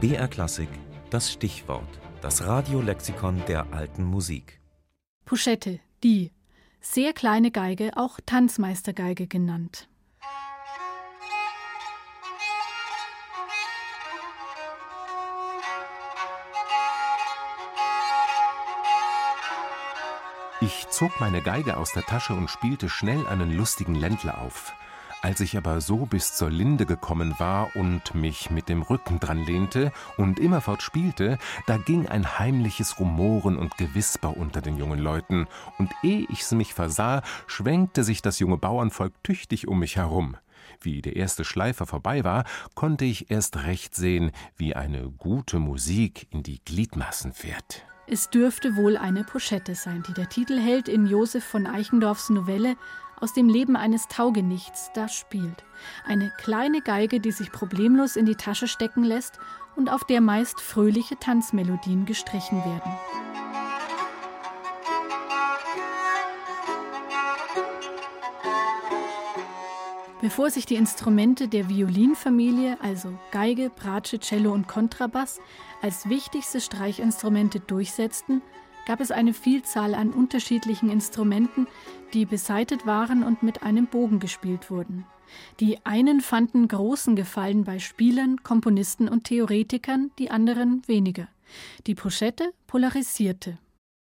[0.00, 0.70] BR Klassik,
[1.10, 4.58] das Stichwort, das Radiolexikon der alten Musik.
[5.26, 6.30] Pouchette, die
[6.80, 9.90] sehr kleine Geige, auch Tanzmeistergeige genannt.
[20.62, 24.72] Ich zog meine Geige aus der Tasche und spielte schnell einen lustigen Ländler auf.
[25.22, 29.44] Als ich aber so bis zur Linde gekommen war und mich mit dem Rücken dran
[29.44, 35.46] lehnte und immerfort spielte, da ging ein heimliches Rumoren und Gewisper unter den jungen Leuten,
[35.78, 40.36] und ehe ich's mich versah, schwenkte sich das junge Bauernvolk tüchtig um mich herum.
[40.80, 46.28] Wie der erste Schleifer vorbei war, konnte ich erst recht sehen, wie eine gute Musik
[46.30, 47.84] in die Gliedmaßen fährt.
[48.06, 52.76] Es dürfte wohl eine Pochette sein, die der Titelheld in Josef von Eichendorffs Novelle
[53.20, 55.64] aus dem Leben eines Taugenichts da spielt.
[56.06, 59.38] Eine kleine Geige, die sich problemlos in die Tasche stecken lässt
[59.76, 62.92] und auf der meist fröhliche Tanzmelodien gestrichen werden.
[70.20, 75.40] Bevor sich die Instrumente der Violinfamilie, also Geige, Bratsche, Cello und Kontrabass,
[75.80, 78.42] als wichtigste Streichinstrumente durchsetzten,
[78.90, 81.68] gab es eine Vielzahl an unterschiedlichen Instrumenten,
[82.12, 85.06] die beseitet waren und mit einem Bogen gespielt wurden.
[85.60, 91.28] Die einen fanden großen Gefallen bei Spielern, Komponisten und Theoretikern, die anderen weniger.
[91.86, 93.58] Die Pochette polarisierte.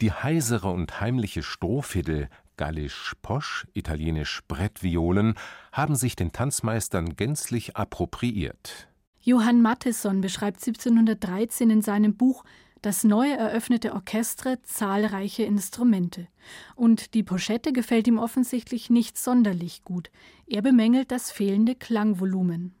[0.00, 5.34] Die heisere und heimliche Strohfiddel gallisch Posch, italienisch Brettviolen,
[5.70, 8.88] haben sich den Tanzmeistern gänzlich appropriiert.
[9.20, 12.42] Johann Mattheson beschreibt 1713 in seinem Buch
[12.84, 16.28] das neu eröffnete Orchestre zahlreiche Instrumente.
[16.74, 20.10] Und die Pochette gefällt ihm offensichtlich nicht sonderlich gut.
[20.46, 22.74] Er bemängelt das fehlende Klangvolumen.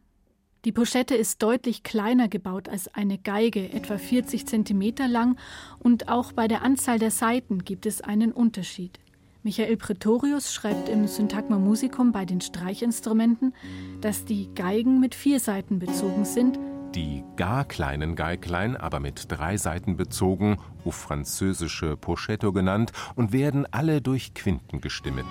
[0.66, 5.38] Die Pochette ist deutlich kleiner gebaut als eine Geige, etwa 40 cm lang,
[5.78, 8.98] und auch bei der Anzahl der Saiten gibt es einen Unterschied.
[9.42, 13.54] Michael Pretorius schreibt im Syntagma Musicum bei den Streichinstrumenten,
[14.00, 16.58] dass die Geigen mit vier Saiten bezogen sind,
[16.94, 23.66] die gar kleinen Geiglein, aber mit drei Saiten bezogen, auf französische Pochetto genannt, und werden
[23.70, 25.26] alle durch Quinten gestimmet.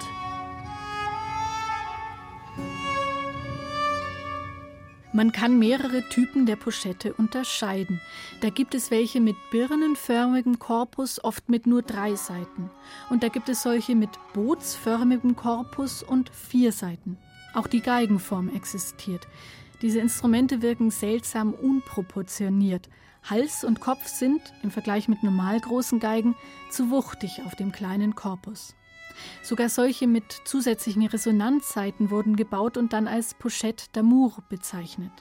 [5.15, 8.01] Man kann mehrere Typen der Pochette unterscheiden.
[8.41, 12.71] Da gibt es welche mit birnenförmigem Korpus, oft mit nur drei Seiten.
[13.11, 17.19] Und da gibt es solche mit bootsförmigem Korpus und vier Seiten.
[17.53, 19.27] Auch die Geigenform existiert.
[19.83, 22.89] Diese Instrumente wirken seltsam unproportioniert.
[23.29, 26.35] Hals und Kopf sind, im Vergleich mit normal großen Geigen,
[26.71, 28.75] zu wuchtig auf dem kleinen Korpus.
[29.43, 35.11] Sogar solche mit zusätzlichen Resonanzseiten wurden gebaut und dann als Pochette d'amour bezeichnet.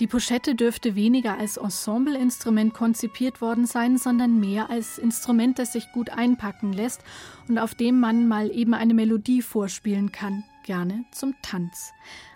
[0.00, 5.90] Die Pochette dürfte weniger als Ensembleinstrument konzipiert worden sein, sondern mehr als Instrument, das sich
[5.92, 7.02] gut einpacken lässt
[7.48, 11.92] und auf dem man mal eben eine Melodie vorspielen kann, gerne zum Tanz.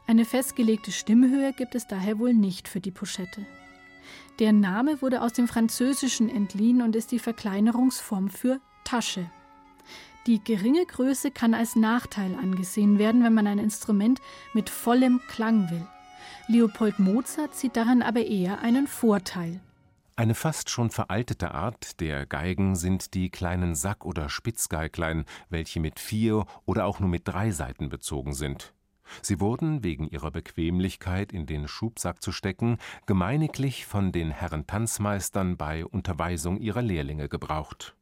[0.07, 3.47] Eine festgelegte Stimmhöhe gibt es daher wohl nicht für die Pochette.
[4.39, 9.31] Der Name wurde aus dem Französischen entliehen und ist die Verkleinerungsform für Tasche.
[10.27, 14.21] Die geringe Größe kann als Nachteil angesehen werden, wenn man ein Instrument
[14.53, 15.87] mit vollem Klang will.
[16.49, 19.61] Leopold Mozart sieht daran aber eher einen Vorteil.
[20.19, 26.01] Eine fast schon veraltete Art der Geigen sind die kleinen Sack- oder Spitzgeiglein, welche mit
[26.01, 28.73] vier oder auch nur mit drei Saiten bezogen sind.
[29.21, 35.59] Sie wurden wegen ihrer Bequemlichkeit in den Schubsack zu stecken gemeiniglich von den Herren Tanzmeistern
[35.59, 37.96] bei Unterweisung ihrer Lehrlinge gebraucht